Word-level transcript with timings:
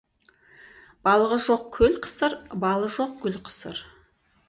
Балығы 1.09 1.37
жоқ 1.45 1.69
көл 1.77 2.01
қысыр, 2.09 2.39
балы 2.67 2.93
жоқ 2.99 3.17
гүл 3.23 3.43
қысыр. 3.51 3.89